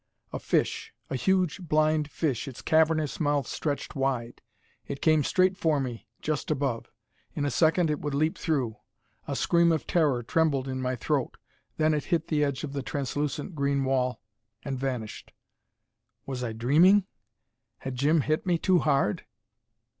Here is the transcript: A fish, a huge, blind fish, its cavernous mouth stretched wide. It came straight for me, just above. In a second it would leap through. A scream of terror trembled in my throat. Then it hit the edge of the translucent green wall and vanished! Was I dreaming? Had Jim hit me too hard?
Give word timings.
A 0.33 0.39
fish, 0.39 0.95
a 1.11 1.15
huge, 1.15 1.61
blind 1.61 2.09
fish, 2.09 2.47
its 2.47 2.63
cavernous 2.63 3.19
mouth 3.19 3.45
stretched 3.45 3.95
wide. 3.95 4.41
It 4.87 4.99
came 4.99 5.23
straight 5.23 5.55
for 5.57 5.79
me, 5.79 6.07
just 6.23 6.49
above. 6.49 6.91
In 7.35 7.45
a 7.45 7.51
second 7.51 7.91
it 7.91 7.99
would 7.99 8.15
leap 8.15 8.35
through. 8.35 8.77
A 9.27 9.35
scream 9.35 9.71
of 9.71 9.85
terror 9.85 10.23
trembled 10.23 10.67
in 10.67 10.81
my 10.81 10.95
throat. 10.95 11.37
Then 11.77 11.93
it 11.93 12.05
hit 12.05 12.29
the 12.29 12.43
edge 12.43 12.63
of 12.63 12.73
the 12.73 12.81
translucent 12.81 13.53
green 13.53 13.83
wall 13.83 14.19
and 14.63 14.79
vanished! 14.79 15.33
Was 16.25 16.43
I 16.43 16.53
dreaming? 16.53 17.05
Had 17.77 17.93
Jim 17.93 18.21
hit 18.21 18.43
me 18.43 18.57
too 18.57 18.79
hard? 18.79 19.25